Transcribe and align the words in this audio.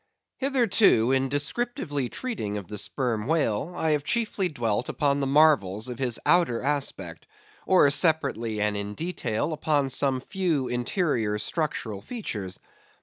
Hitherto, 0.37 1.11
in 1.11 1.29
descriptively 1.29 2.09
treating 2.09 2.57
of 2.57 2.67
the 2.67 2.79
Sperm 2.79 3.27
Whale, 3.27 3.71
I 3.75 3.91
have 3.91 4.03
chiefly 4.03 4.49
dwelt 4.49 4.89
upon 4.89 5.19
the 5.19 5.27
marvels 5.27 5.89
of 5.89 5.99
his 5.99 6.19
outer 6.25 6.59
aspect; 6.63 7.27
or 7.67 7.87
separately 7.91 8.59
and 8.61 8.75
in 8.75 8.95
detail 8.95 9.53
upon 9.53 9.91
some 9.91 10.19
few 10.19 10.67
interior 10.69 11.37
structural 11.37 12.01
features. 12.01 12.57